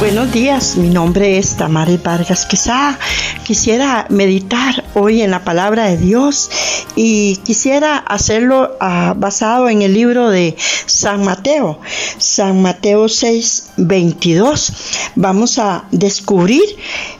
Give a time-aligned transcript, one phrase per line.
[0.00, 2.98] Buenos días, mi nombre es Tamara Vargas Quesada.
[3.44, 6.50] Quisiera meditar hoy en la palabra de Dios
[6.96, 11.80] y quisiera hacerlo ah, basado en el libro de San Mateo,
[12.16, 14.72] San Mateo 6, 22.
[15.14, 16.62] Vamos a descubrir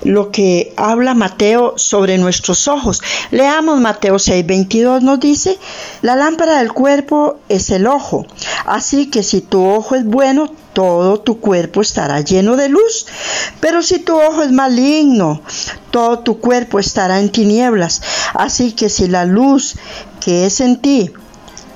[0.02, 3.02] lo que habla Mateo sobre nuestros ojos.
[3.30, 5.58] Leamos Mateo 6, 22, nos dice,
[6.02, 8.26] la lámpara del cuerpo es el ojo,
[8.66, 13.06] así que si tu ojo es bueno, todo tu cuerpo estará lleno de luz.
[13.60, 15.42] Pero si tu ojo es maligno,
[15.90, 18.00] todo tu cuerpo estará en tinieblas.
[18.34, 19.74] Así que si la luz
[20.20, 21.12] que es en ti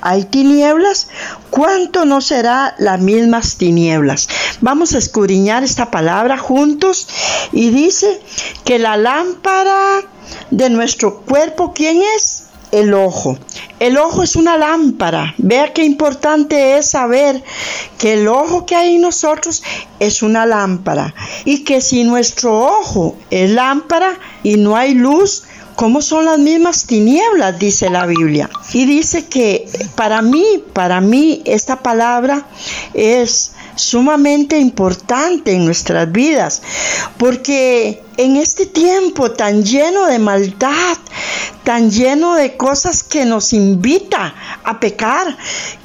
[0.05, 1.07] hay tinieblas,
[1.49, 4.29] ¿cuánto no será las mismas tinieblas?
[4.61, 7.07] Vamos a escudriñar esta palabra juntos
[7.51, 8.21] y dice
[8.63, 10.03] que la lámpara
[10.51, 12.43] de nuestro cuerpo, ¿quién es?
[12.71, 13.37] el ojo.
[13.79, 15.33] El ojo es una lámpara.
[15.37, 17.41] Vea qué importante es saber
[17.97, 19.63] que el ojo que hay en nosotros
[19.99, 21.15] es una lámpara.
[21.45, 25.43] Y que si nuestro ojo es lámpara y no hay luz,
[25.75, 27.59] ¿Cómo son las mismas tinieblas?
[27.59, 28.49] Dice la Biblia.
[28.71, 32.47] Y dice que para mí, para mí, esta palabra
[32.93, 36.61] es sumamente importante en nuestras vidas,
[37.17, 40.97] porque en este tiempo tan lleno de maldad,
[41.65, 45.37] tan lleno de cosas que nos invita a pecar,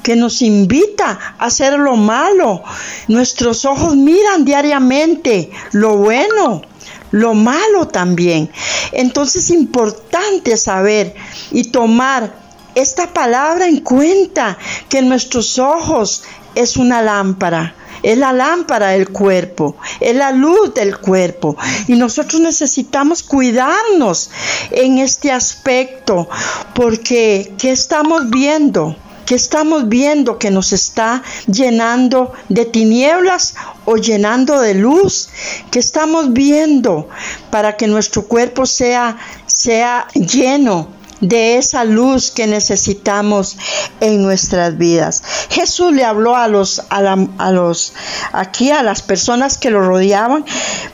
[0.03, 2.63] que nos invita a hacer lo malo,
[3.09, 6.61] nuestros ojos miran diariamente lo bueno,
[7.11, 8.49] lo malo también.
[8.91, 11.13] Entonces es importante saber
[11.51, 12.33] y tomar
[12.73, 14.57] esta palabra en cuenta,
[14.89, 16.23] que nuestros ojos
[16.55, 21.55] es una lámpara es la lámpara del cuerpo, es la luz del cuerpo.
[21.87, 24.31] Y nosotros necesitamos cuidarnos
[24.71, 26.27] en este aspecto,
[26.73, 28.95] porque ¿qué estamos viendo?
[29.31, 33.55] ¿Qué estamos viendo que nos está llenando de tinieblas
[33.85, 35.29] o llenando de luz?
[35.71, 37.07] ¿Qué estamos viendo
[37.49, 39.15] para que nuestro cuerpo sea,
[39.45, 40.89] sea lleno
[41.21, 43.57] de esa luz que necesitamos
[43.99, 45.23] en nuestras vidas.
[45.49, 47.93] Jesús le habló a los, a, los,
[48.33, 50.43] aquí a las personas que lo rodeaban,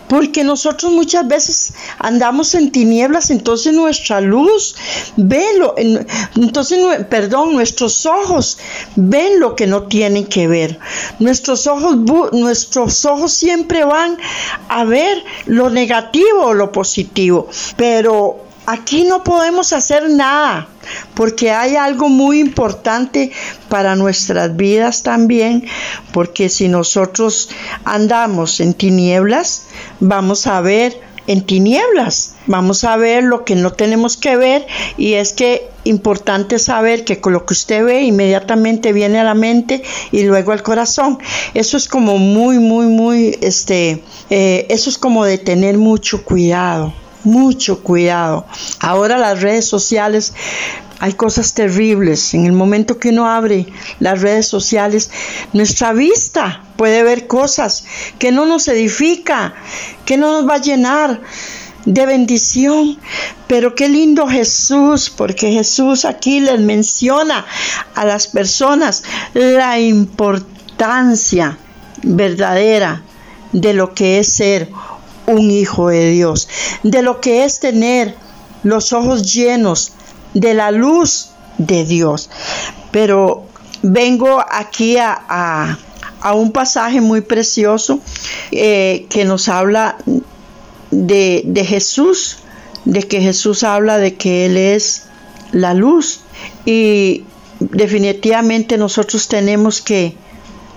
[0.07, 4.75] porque nosotros muchas veces andamos en tinieblas, entonces nuestra luz
[5.15, 8.57] ven lo, entonces, perdón, nuestros ojos
[8.95, 10.79] ven lo que no tienen que ver.
[11.19, 11.97] Nuestros ojos,
[12.33, 14.17] nuestros ojos siempre van
[14.69, 20.67] a ver lo negativo o lo positivo, pero Aquí no podemos hacer nada
[21.15, 23.31] porque hay algo muy importante
[23.69, 25.65] para nuestras vidas también,
[26.11, 27.49] porque si nosotros
[27.85, 29.67] andamos en tinieblas,
[30.01, 34.67] vamos a ver en tinieblas, vamos a ver lo que no tenemos que ver
[34.97, 39.33] y es que importante saber que con lo que usted ve inmediatamente viene a la
[39.33, 41.19] mente y luego al corazón.
[41.53, 46.93] Eso es como muy, muy, muy, este, eh, eso es como de tener mucho cuidado
[47.27, 48.45] mucho cuidado.
[48.79, 50.33] Ahora las redes sociales
[50.99, 52.33] hay cosas terribles.
[52.33, 53.67] En el momento que uno abre
[53.99, 55.11] las redes sociales,
[55.53, 57.85] nuestra vista puede ver cosas
[58.17, 59.53] que no nos edifica,
[60.05, 61.21] que no nos va a llenar
[61.85, 62.97] de bendición.
[63.47, 67.45] Pero qué lindo Jesús, porque Jesús aquí les menciona
[67.93, 71.57] a las personas la importancia
[72.03, 73.03] verdadera
[73.51, 74.69] de lo que es ser
[75.27, 76.49] un hijo de Dios,
[76.83, 78.15] de lo que es tener
[78.63, 79.93] los ojos llenos
[80.33, 82.29] de la luz de Dios.
[82.91, 83.45] Pero
[83.83, 85.77] vengo aquí a,
[86.33, 87.99] un pasaje muy precioso
[88.51, 89.97] eh, que nos habla
[90.91, 92.39] de, de Jesús,
[92.85, 95.03] de que Jesús habla de que Él es
[95.51, 96.21] la luz
[96.65, 97.23] y
[97.59, 100.15] definitivamente nosotros tenemos que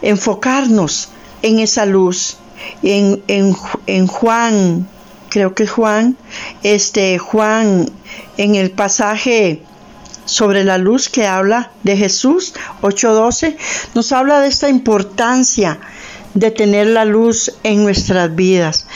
[0.02, 1.08] enfocarnos
[1.42, 2.36] en esa luz
[2.82, 3.22] en,
[3.86, 4.88] en, Juan,
[5.28, 6.16] creo que Juan,
[6.62, 7.90] este Juan,
[8.36, 9.62] en el pasaje
[10.24, 13.56] sobre la luz que habla de Jesús 8:12,
[13.94, 15.78] nos habla de esta importancia
[16.34, 18.86] de tener la luz en nuestras vidas,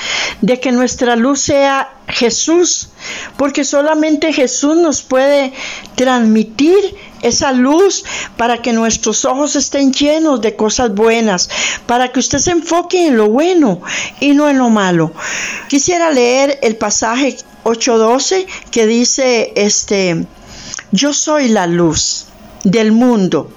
[0.41, 2.91] de que nuestra luz sea Jesús,
[3.37, 5.53] porque solamente Jesús nos puede
[5.97, 6.79] transmitir
[7.25, 8.05] esa luz
[8.37, 11.49] para que nuestros ojos estén llenos de cosas buenas,
[11.87, 13.81] para que usted se enfoque en lo bueno
[14.21, 15.13] y no en lo malo.
[15.69, 20.27] Quisiera leer el pasaje 8:12 que dice este
[20.93, 22.27] yo soy la luz
[22.63, 23.51] del mundo.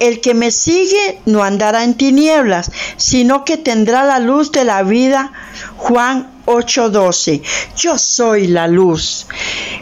[0.00, 4.82] El que me sigue no andará en tinieblas, sino que tendrá la luz de la
[4.82, 5.32] vida.
[5.76, 7.42] Juan 8:12.
[7.76, 9.26] Yo soy la luz.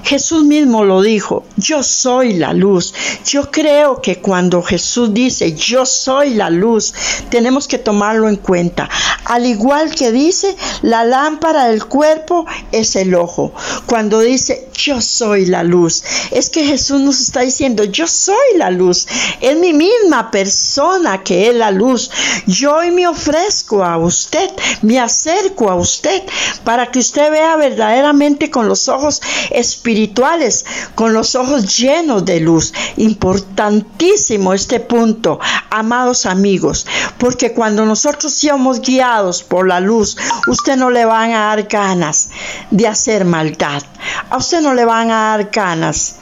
[0.03, 2.93] Jesús mismo lo dijo, yo soy la luz.
[3.25, 6.93] Yo creo que cuando Jesús dice, yo soy la luz,
[7.31, 8.89] tenemos que tomarlo en cuenta.
[9.25, 13.53] Al igual que dice, la lámpara del cuerpo es el ojo.
[13.87, 18.71] Cuando dice, yo soy la luz, es que Jesús nos está diciendo, yo soy la
[18.71, 19.07] luz.
[19.41, 22.11] Es mi misma persona que es la luz.
[22.47, 24.51] Yo hoy me ofrezco a usted,
[24.83, 26.23] me acerco a usted
[26.65, 29.21] para que usted vea verdaderamente con los ojos
[29.51, 30.65] espirituales,
[30.95, 32.73] con los ojos llenos de luz.
[32.97, 35.39] Importantísimo este punto,
[35.71, 36.87] amados amigos,
[37.19, 42.31] porque cuando nosotros somos guiados por la luz, usted no le van a dar ganas
[42.71, 43.83] de hacer maldad.
[44.31, 46.17] A usted no le van a dar ganas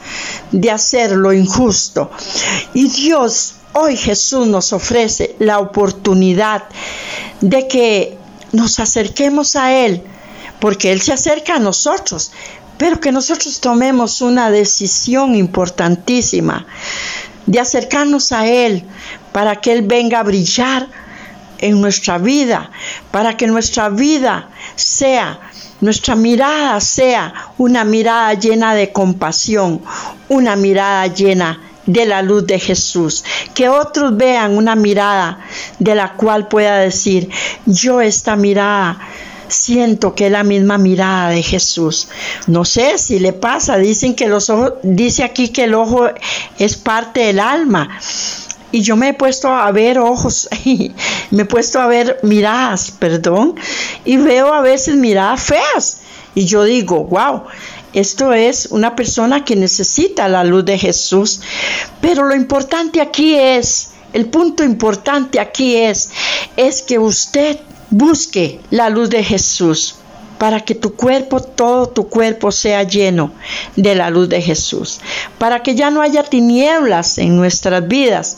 [0.51, 2.11] de hacer lo injusto.
[2.73, 6.63] Y Dios Hoy Jesús nos ofrece la oportunidad
[7.39, 8.17] de que
[8.51, 10.03] nos acerquemos a Él
[10.59, 12.31] porque Él se acerca a nosotros,
[12.77, 16.65] pero que nosotros tomemos una decisión importantísima
[17.45, 18.83] de acercarnos a Él
[19.31, 20.87] para que Él venga a brillar
[21.59, 22.71] en nuestra vida,
[23.11, 25.39] para que nuestra vida sea,
[25.81, 29.81] nuestra mirada sea una mirada llena de compasión,
[30.29, 33.23] una mirada llena de la luz de Jesús,
[33.55, 35.39] que otros vean una mirada
[35.79, 37.29] de la cual pueda decir,
[37.65, 38.99] yo esta mirada
[39.47, 42.09] siento que es la misma mirada de Jesús.
[42.45, 46.07] No sé si le pasa, dicen que los ojos, dice aquí que el ojo
[46.59, 47.89] es parte del alma.
[48.71, 50.47] Y yo me he puesto a ver ojos,
[51.31, 53.55] me he puesto a ver miradas, perdón,
[54.05, 56.01] y veo a veces miradas feas.
[56.35, 57.45] Y yo digo, wow,
[57.93, 61.41] esto es una persona que necesita la luz de Jesús.
[62.01, 66.09] Pero lo importante aquí es, el punto importante aquí es,
[66.57, 67.59] es que usted
[67.91, 69.95] Busque la luz de Jesús
[70.37, 73.31] para que tu cuerpo, todo tu cuerpo sea lleno
[73.75, 75.01] de la luz de Jesús,
[75.39, 78.37] para que ya no haya tinieblas en nuestras vidas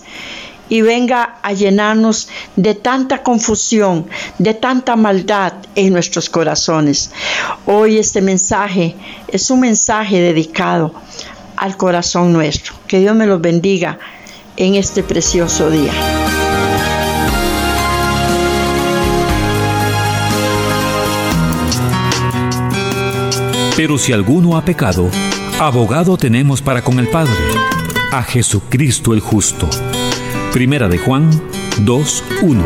[0.71, 4.07] y venga a llenarnos de tanta confusión,
[4.37, 7.11] de tanta maldad en nuestros corazones.
[7.65, 8.95] Hoy este mensaje
[9.27, 10.93] es un mensaje dedicado
[11.57, 12.73] al corazón nuestro.
[12.87, 13.99] Que Dios me los bendiga
[14.55, 15.91] en este precioso día.
[23.75, 25.09] Pero si alguno ha pecado,
[25.59, 27.33] abogado tenemos para con el Padre,
[28.13, 29.67] a Jesucristo el justo.
[30.53, 31.31] Primera de Juan
[31.85, 32.61] 2.1.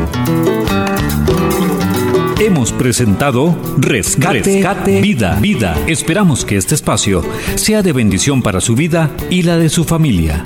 [2.39, 5.77] Hemos presentado Rescate, Vida, Vida.
[5.87, 7.23] Esperamos que este espacio
[7.55, 10.43] sea de bendición para su vida y la de su familia.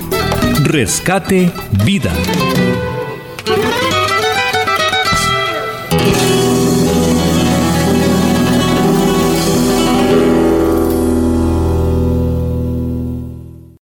[0.64, 1.50] Rescate
[1.84, 2.12] Vida.